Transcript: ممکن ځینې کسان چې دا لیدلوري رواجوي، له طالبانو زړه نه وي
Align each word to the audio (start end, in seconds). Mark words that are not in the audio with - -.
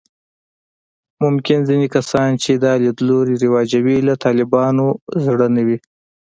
ممکن 1.23 1.59
ځینې 1.69 1.87
کسان 1.95 2.29
چې 2.43 2.51
دا 2.63 2.73
لیدلوري 2.83 3.35
رواجوي، 3.43 3.97
له 4.07 4.13
طالبانو 4.25 4.85
زړه 5.25 5.47
نه 5.55 5.61
وي 5.67 5.77